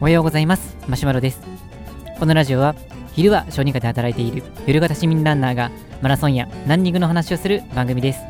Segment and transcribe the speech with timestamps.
[0.00, 0.76] おはようございます。
[0.88, 1.40] マシュマロです。
[2.18, 2.74] このラジオは
[3.12, 5.70] 昼は小児科で働いている夜型市民ランナーが
[6.02, 8.20] マラソンやランニングの話をする番組です。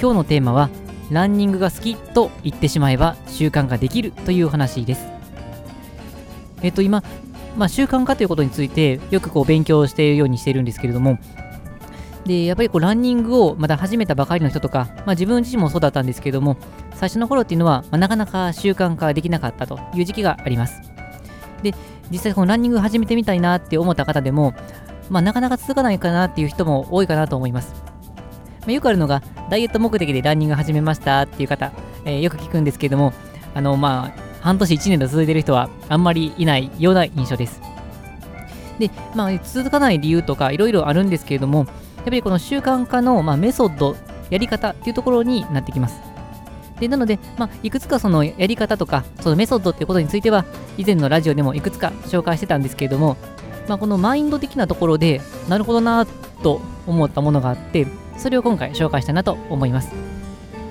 [0.00, 0.70] 今日のテーマは
[1.10, 5.06] ランニングが好きと言ってしまえば習慣ができるという話です。
[6.62, 7.02] えっと今
[7.56, 11.18] まあ、習慣化ということについてよくこう勉強しているようにしているんですけれども
[12.30, 16.56] でやっぱりこうランニングをまだ始めたばかりの人とか、まあ、自分自身もそうだったんですけれども
[16.94, 20.80] 最初の頃っていうのは、まあ、なかなか習慣化できなかったという時期があります。
[21.64, 21.74] で
[22.08, 24.54] 実際このランニング始めてみたいなって思った方でも、
[25.10, 27.74] まあ、なかなか続かないかなっていう人も多いかなと思います、
[28.60, 31.72] まあ、よくあるのがダイエット目的でランニング始めましたっていう方、
[32.04, 33.12] えー、よく聞くんですけども
[33.54, 37.60] あのまあ半年1年と続いてる人はあんまりいないような印象です。
[38.80, 41.66] で、まあ、続かない理由とかいろいろあるんですけれども、
[42.00, 43.94] やっぱりこの習慣化の、まあ、メソッド、
[44.30, 46.00] やり方っていうところになってきます。
[46.80, 50.46] でなので、まあ、いくつかそのやり方とか、そのメソッドっていうことについては、
[50.78, 53.18] 以前のラジオでもいくつか紹介してたんですけれども、
[53.68, 56.06] まあ、このマインド的なところで、なるほどな
[56.42, 59.92] と思ったものがあって、それを今回紹介したいなと思います。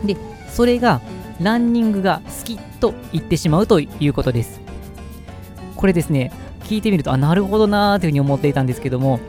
[0.03, 0.17] で、
[0.49, 1.01] それが、
[1.39, 4.59] ランニングが好きと言ってしまうということです。
[5.75, 9.19] これですね、聞いてみると、あ、なるほどなーというふうに思っていたんですけども、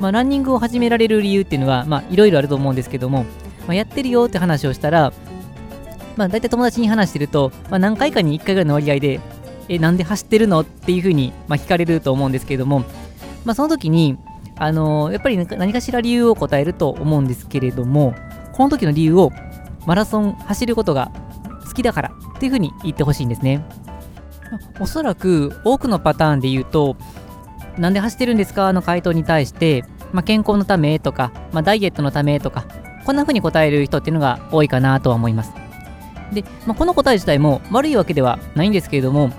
[0.00, 3.24] まあ、ランニングを始められる理由っていうのは、ま、いろいろあると思うんですけども、
[3.66, 5.12] まあ、やってるよって話をしたら、
[6.16, 9.20] まあ、大体友達に話してると、まあ、何回かに1回ぐらいの割合で、
[9.68, 12.80] え、なんで走ってるのっていうふうに、まあ、聞かれると思うんですけども、
[13.44, 14.18] まあ、その時に、
[14.56, 18.14] あのー、やっぱり何かしら理由を答えると思うんですけれども、
[18.52, 19.30] この時の理由を、
[19.86, 21.10] マラソン走ることが
[21.66, 23.64] 好きだからっていうふうに言ってほしいんですね。
[24.80, 26.96] おそらく多くのパターンで言うと、
[27.78, 32.66] なんで走ってるんですかの回答に対して、まあ、健康のためとか、まあ、ダイエットのためとか、
[33.04, 35.52] こんな風に答える人っていうのが多いかなとは思います。
[36.32, 39.30] で、まあ、この答え自体も悪いわけではないんですけれども、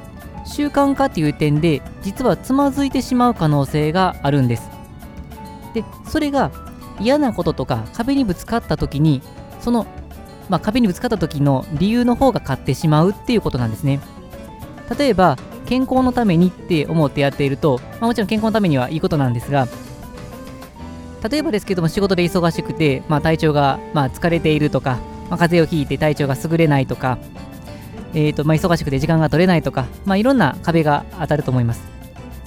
[0.46, 4.70] 習慣化っていう点で、実はつまずいてしまう可能性があるんです。
[5.74, 6.52] で、それが
[7.00, 9.22] 嫌なこととか壁にぶつかった時に、
[9.60, 9.86] その、
[10.50, 14.00] まあ、壁にぶつかった時の理由の方が勝ってしまうっていうことなんですね。
[14.98, 15.38] 例えば
[15.70, 19.68] 健康のためにって思ってやっていると、まあ、もちろん健康のためにはいいことなんですが
[21.30, 24.98] 例えばですけども仕事で忙しくて、まあ、体調が、まあ、疲れているとか、
[25.30, 27.20] まあ、風邪をひいて体調が優れないとか、
[28.16, 31.88] えーとまあ、忙しくて時間が取れないとか、まあ、いろんな壁が当たると思います。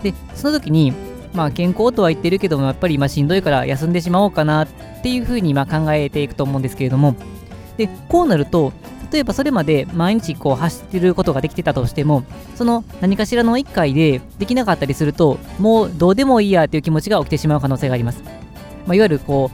[0.03, 0.93] でその時に、
[1.33, 4.69] まあ、健康とは言ってるけどもやっぱり今しんどいから休んでしまおうかなっ
[5.03, 7.15] ていうふうにま考えていくと思うんですけれども
[7.77, 8.73] でこうなると
[9.13, 12.25] 例えばそれまで毎日こう走ってることができてたとしても、
[12.55, 18.23] その何かしらの1回でできなかったりすると、もうどうでもいいやという気持ちが起きてしまう可能性があります。
[18.87, 19.51] まあ、いわゆるこ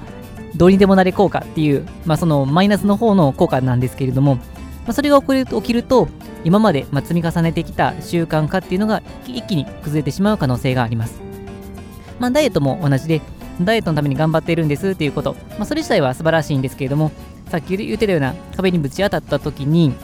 [0.54, 4.42] う、どうにでもなれ効果っていう、まあ、そのマイナスの方の効果なんですけれども、ま
[4.88, 6.08] あ、それが起きると、
[6.44, 11.20] 今までま積み重ねてきた習慣化っていうのが一気に崩れてしまう可能性があります。
[12.20, 13.20] まあ、ダイエットも同じで、
[13.60, 17.10] ダイエットのために頑張っているんですっていうこと、まあ、それ自体は素晴らしいんですけれども、
[17.48, 19.94] さっき言ってたような壁にぶち当たった時に、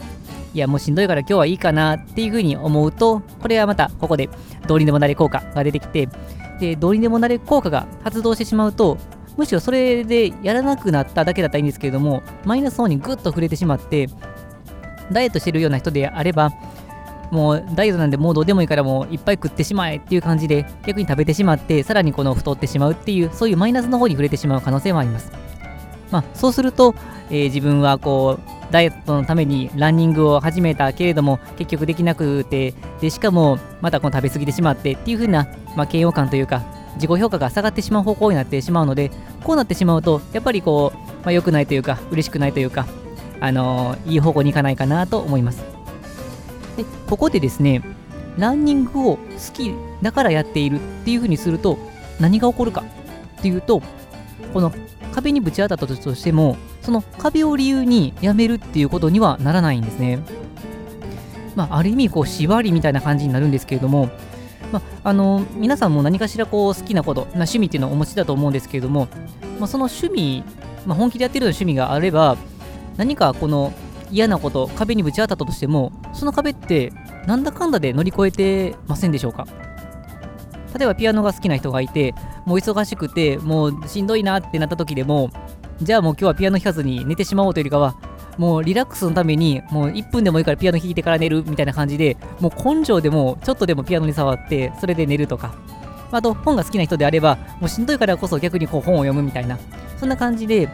[0.54, 4.28] いや、もうしんどいから今日はいいかなっていうふうに思うと、これはまたここで
[4.66, 6.08] どうにでもなれ効果が出てきて、
[6.60, 8.96] で、どうにでもなれ効果が発動してしまうと、
[9.36, 14.08] むしろそれでやらなくなっただけだったらいいんですけれども、マイナス方にぐっと触れてしまって、
[15.10, 16.50] ダイエットしてるような人であれば、
[17.30, 25.43] もうダイエットなんでもうどうでもいいからもういっぱい食ってしまえっていう感じで逆に食べてしまってさらにこの太ってしまうっていうそういうマイナスの方に触れてしまう可能性もあります。
[26.14, 26.94] まあ、そうすると、
[27.28, 36.62] えー、自分はこうダイエットのためにランニングを始めたけれども結局できなくてでしかもまたこの食べ過ぎてしまってっていう風な、まあ、嫌悪感というか
[36.94, 39.10] 自己評価が下がってしまう方向になってしまうので
[39.42, 42.86] こうなってしまうとやっぱりこう、まあ、良くないというか嬉しくないというか、
[43.40, 45.64] あのー、いい方向に行かないかなと思います。
[46.76, 47.82] でここでですね
[48.38, 49.20] ランニングを好
[49.52, 51.76] きだからやっているっていう風にすると
[52.20, 52.84] 何が起こるか
[53.40, 53.82] っていうと
[54.52, 54.72] この
[55.14, 60.18] 壁にぶち当たったとしても、その壁を理由にやめるっていうことにはならないんですね。
[61.54, 64.10] まあ、ある意味、こう、縛りみたいな感じになるんですけれども、
[64.72, 69.06] まあ、あの皆さんも何かしらこう好きなこと、な趣味っていうのをお持ちだと思うんですけれども、
[69.60, 70.42] まあ、その趣味、
[70.84, 72.36] まあ、本気でやってるような趣味があれば、
[72.96, 73.72] 何かこの
[74.10, 76.92] 嫌なこと、壁にぶち当たったとしても、その壁って
[77.26, 79.46] なんだかんだで乗り越えてませんでしょうか？
[80.76, 85.30] 例えばピアノが好きな人がいて、もう忙しくて、もうしんどいなってなった時でも、
[85.80, 87.96] じゃあもう今日はピアノ弾かずに寝てしまおうというよりかは、
[88.36, 95.54] もうリラックスのために、もう1分でもいいからピアノ弾いてから寝るみたいな感じで、もう根性でもちょっとでもピアノに触って、それで寝るとか。
[96.10, 99.58] あと、本が好きな人であれば、もうしんどいからこそ逆にこう本を読むみたいな、
[99.98, 100.68] そんな感じで、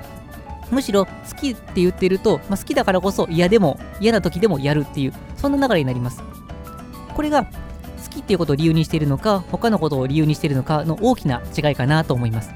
[0.70, 6.22] むしろ好きって言ってると、まあ、好きだからこそ嫌でも嫌な時でもやるっていうそんな流れになります
[7.14, 7.46] これが
[8.10, 12.50] きっていうことを理由にしているのか他のことを理由にしているのかの大きな違いかなと思います。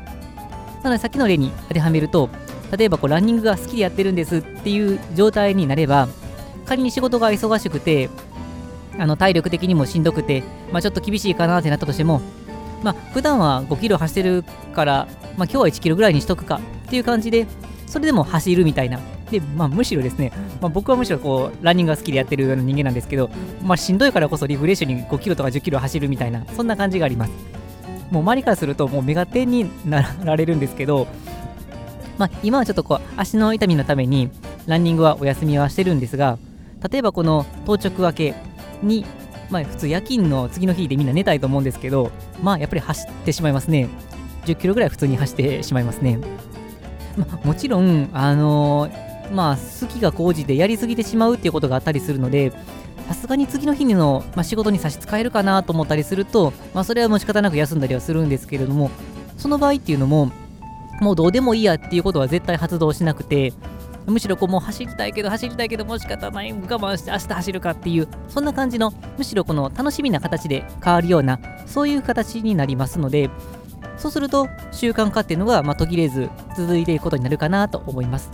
[0.82, 2.28] なのでさっきの例に当てはめると
[2.76, 6.08] 例えばこうランニングが好きでやってるんですっていう状態になれば
[6.66, 8.10] 仮に仕事が忙しくて
[8.98, 10.42] あの体力的にもしんどくて、
[10.72, 12.20] まあ、ちょっと厳しいかなってなったとしても
[12.82, 17.46] まあ普段は5キロ走ってるから、まあ、今日は1キロぐらいにしとくかっていう感じで
[17.94, 18.98] それでも走るみたいな。
[19.30, 23.30] で、まあ、むしろですね、まあ、僕はむしろこうランニングが好きでやってるような人間なんですけど、
[23.62, 27.30] まあ、しんどいからこそリフレッシュに5キロとか10キロ走るみたいな、そんな感じがあります。
[28.10, 31.06] もう周りからすると、もうメガテンになられるんですけど、
[32.18, 34.28] まあ、今はちょっとこう足の痛みのために
[34.66, 36.36] ランニングはお休みはしてるんですが、
[36.90, 38.34] 例えばこの当直明け
[38.82, 39.06] に、
[39.50, 42.10] まあ、普通夜勤の次の日でみんな寝たいと思うんですけど、
[42.42, 43.88] まあ、やっぱり走ってしまいますね。
[44.46, 46.18] 10キロぐらい普通に走ってしまいますね。
[47.16, 52.52] ま、もちろん、あのー、まあ、好きが高じてやりすぎてしまうっていうことがあったりするので、
[53.08, 58.90] さすがに次の日の、まあ、仕事に差し支えるかなと思ったりすると、まあ、それはもう仕方なく休んだりはするんですけれども、
[59.36, 60.30] その場合っていうのも、
[61.00, 63.52] もうどうでもいいやっていうことは絶対発動しなくて、
[64.06, 73.30] むしろこうもう走りたいけど走りたいけどもう仕方ない我慢して明日走るかっていうそんな感じのむしろこの楽しみな形で変わるようなそういう形になりますので
[74.04, 78.30] そうすると習慣化っていうのが、まあ、途切れず続いていくことになるかなと思います。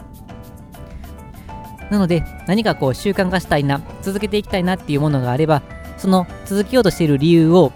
[1.90, 5.62] なので何かこう習慣化したいな続けていきたいなっていうものがあれば
[5.96, 7.70] その続けようとしている理由を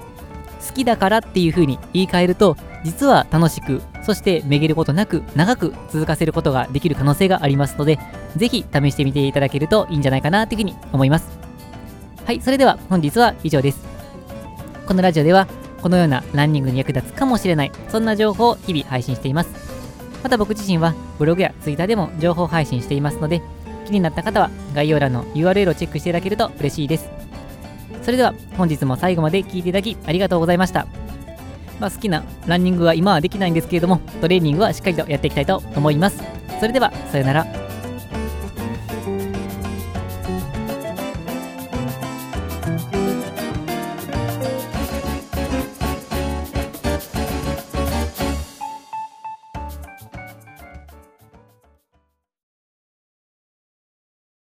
[0.66, 8.00] 好きだからっていうふうに言い換えると実は楽しくそしてめげることなく長く続かせることができる可能性がありますので
[8.36, 11.28] ぜひ試してみていただけるといいんじゃないかなというふうに思います
[12.24, 13.84] はいそれでは本日は以上です
[14.86, 15.46] このラジオでは
[15.84, 19.50] このようなランニングに役立つかもしれない、そんな情報を日々配信しています。
[20.22, 23.42] また僕自身はブログや Twitter でも情報配信していますので、
[23.84, 27.10] 気になった方は概要欄の URL をチェックしていただけると嬉しいです。
[28.00, 30.86] それでは本日も最後まで聴いていただきありがとうございました。
[31.78, 36.16] まあ、好きなランニングは今はできないんですけれども、トレーニングはしっかりとやっていきたいと思います。
[36.60, 37.63] それでは、さようなら。